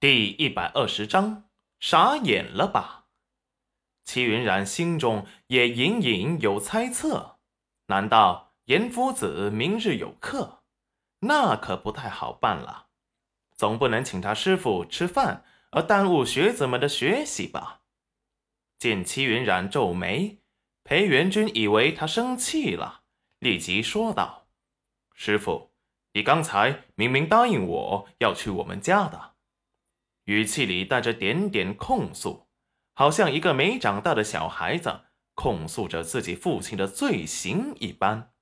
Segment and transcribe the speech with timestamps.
[0.00, 3.08] 第一百二十章，傻眼了吧？
[4.02, 7.36] 齐云冉心中也隐隐有猜测，
[7.88, 10.62] 难道严夫子明日有课？
[11.18, 12.86] 那可不太好办了，
[13.54, 17.82] 总不能请他师傅吃饭而耽误学子们的学习吧？
[18.78, 20.38] 见齐云冉皱眉，
[20.82, 23.02] 裴元君以为他生气了，
[23.38, 24.46] 立即说道
[25.12, 25.72] ：“师傅，
[26.14, 29.28] 你刚才明明答应我要去我们家的。”
[30.24, 32.46] 语气里带着点点控诉，
[32.92, 35.00] 好像一个没长大的小孩子
[35.34, 38.32] 控诉着自己父亲的罪行一般。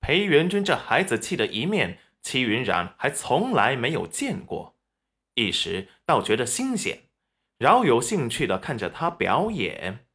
[0.00, 4.76] 裴元君这孩子气的一面，戚云染还从来没有见过，
[5.34, 7.04] 一时倒觉得新鲜，
[7.58, 10.06] 饶有兴趣的看着他表演。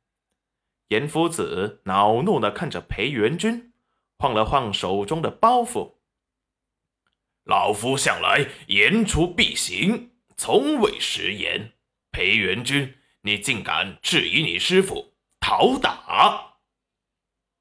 [0.89, 3.71] 严夫子恼怒的看着裴元君，
[4.17, 5.93] 晃了晃手中的包袱
[7.43, 10.10] ：“老夫向来言出必行。”
[10.43, 11.73] 从未食言，
[12.09, 16.55] 裴元君，你竟敢质疑你师傅讨打？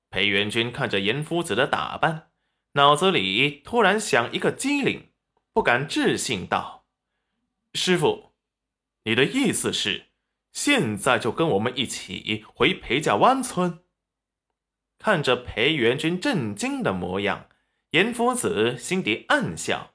[0.08, 2.30] 裴元君看着严夫子的打扮，
[2.72, 5.10] 脑子里突然想一个机灵，
[5.52, 6.86] 不敢置信道
[7.76, 8.32] ：“师傅，
[9.04, 10.06] 你的意思是，
[10.50, 13.84] 现在就跟我们一起回裴家湾村？”
[14.98, 17.50] 看着裴元君震惊的模样，
[17.90, 19.92] 严夫子心底暗笑。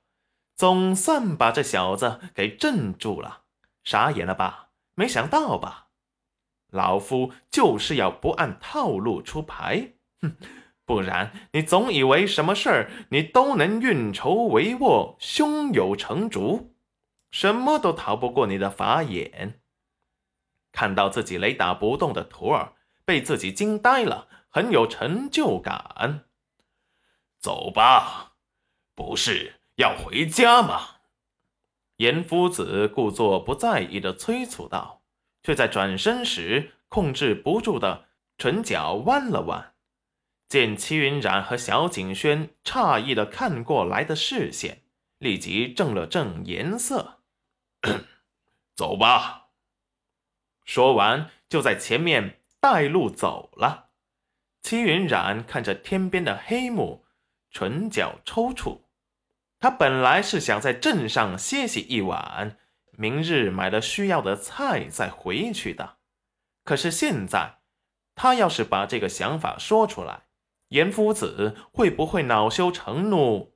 [0.56, 3.44] 总算把这小子给镇住了，
[3.84, 4.70] 傻眼了吧？
[4.95, 5.88] 没想到吧？
[6.70, 10.36] 老夫就是要不按套路出牌，哼！
[10.86, 16.76] 不然你总以为什么事儿你都能运筹帷幄、胸有成竹，
[17.31, 19.61] 什么都逃不过你的法眼。
[20.72, 26.26] 看到自己雷打不动的徒儿被自己惊呆了，很有成就感。
[27.39, 28.33] 走吧，
[28.94, 29.56] 不是。
[29.76, 31.00] 要回家吗？
[31.98, 35.02] 严夫子故作不在意的催促道，
[35.44, 38.06] 却在转身时控制不住的
[38.38, 39.73] 唇角弯了弯。
[40.48, 44.83] 见齐云冉和小景轩诧异的看过来的视线，
[45.17, 47.20] 立即正了正颜色。
[48.76, 49.49] 走吧。
[50.64, 53.89] 说完，就在前面带路走了。
[54.61, 57.05] 齐云冉看着天边的黑幕，
[57.52, 58.85] 唇角抽搐。
[59.65, 62.55] 他本来是想在镇上歇息一晚，
[62.92, 65.98] 明日买了需要的菜再回去的。
[66.64, 67.61] 可是现在，
[68.14, 70.27] 他要是把这个想法说出来，
[70.67, 73.55] 严夫子会不会恼羞成怒，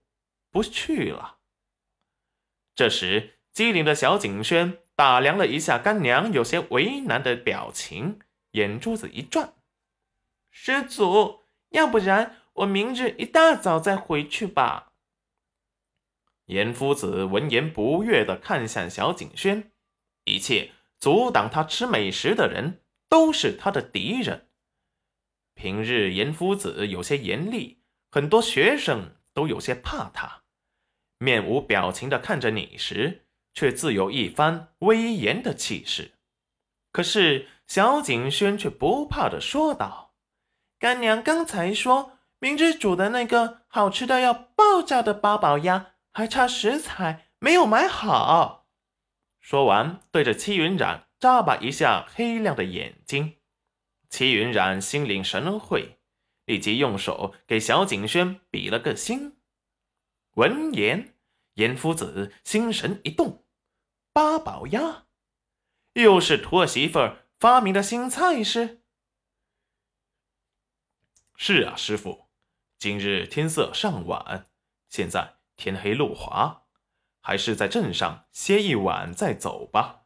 [0.50, 1.38] 不去了？
[2.74, 8.18] 这时，机灵的小景轩打量了一下干娘有些为难的表情，
[8.54, 9.54] 眼珠子一转
[10.50, 14.88] ：“师祖，要不然我明日一大早再回去吧。”
[16.50, 19.72] 严夫子闻言不悦地看向小景轩，
[20.26, 24.48] 一切阻挡他吃美食的人都是他的敌人。
[25.54, 30.42] 平日严夫子有些严厉，很多学生都有些怕他。
[31.20, 36.14] 面无表情地看着你时，却自有一番威严的气势。
[36.92, 40.16] 可是小景轩却不怕地说道
[40.80, 48.68] ：“干娘刚才说，明知煮的那个好吃的要爆炸的八宝鸭。”还差食材没有买好。
[49.40, 53.38] 说完，对着戚云染眨巴一下黑亮的眼睛。
[54.10, 56.02] 戚云染心领神会，
[56.44, 59.40] 立即用手给小景轩比了个心。
[60.32, 61.16] 闻言，
[61.54, 63.46] 严夫子心神一动：
[64.12, 65.06] 八宝鸭，
[65.94, 67.00] 又是徒儿媳妇
[67.40, 68.84] 发明的新菜式？
[71.38, 72.28] 是啊，师傅。
[72.78, 74.48] 今日天色尚晚，
[74.90, 75.39] 现在。
[75.60, 76.62] 天黑路滑，
[77.20, 80.04] 还是在镇上歇一晚再走吧。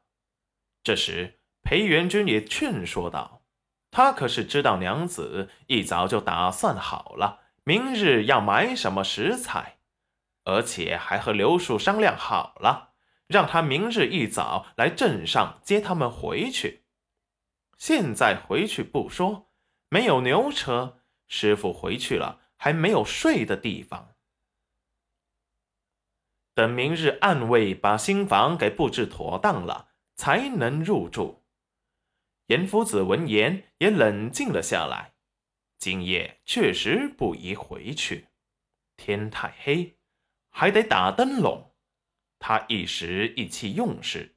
[0.83, 3.43] 这时，裴元君也劝说道
[3.91, 9.77] ：“他可是知道娘子一早就打算好了，明日要买什么食材，
[10.45, 12.93] 而且还和刘树商量好了，
[13.27, 16.85] 让他明日一早来镇上接他们回去。
[17.77, 19.51] 现在回去不说，
[19.89, 20.97] 没有牛车，
[21.27, 24.09] 师傅回去了还没有睡的地方。”
[26.55, 31.43] 等明日暗卫把新房给布置妥当了，才能入住。
[32.47, 35.13] 严夫子闻言也冷静了下来。
[35.79, 38.27] 今夜确实不宜回去，
[38.95, 39.97] 天太黑，
[40.49, 41.71] 还得打灯笼。
[42.39, 44.35] 他一时意气用事，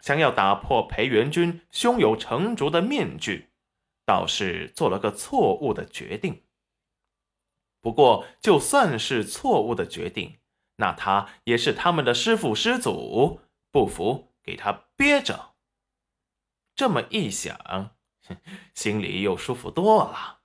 [0.00, 3.52] 想要打破裴元君胸有成竹的面具，
[4.04, 6.42] 倒是做了个错误的决定。
[7.80, 10.38] 不过，就算是错误的决定。
[10.76, 13.40] 那他也是他们的师父师祖，
[13.70, 15.54] 不服给他憋着。
[16.74, 17.90] 这么一想，
[18.74, 20.40] 心里又舒服多了。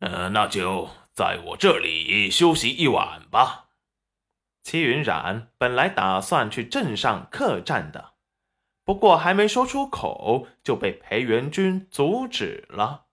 [0.00, 3.68] 呃，那就在我这里休息一晚吧。
[4.62, 8.12] 齐云冉本来打算去镇上客栈的，
[8.84, 13.06] 不过还没说出口，就被裴元君阻止了。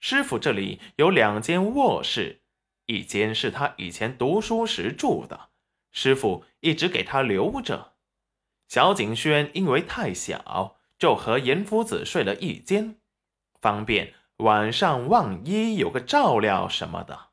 [0.00, 2.42] 师傅这里有两间卧室，
[2.86, 5.48] 一间是他以前读书时住的，
[5.92, 7.92] 师傅一直给他留着。
[8.68, 12.96] 小景轩因为太小，就和严夫子睡了一间，
[13.60, 14.14] 方便。
[14.38, 17.25] 晚上万一有个照料什么的。